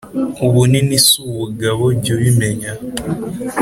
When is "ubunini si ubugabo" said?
0.45-1.83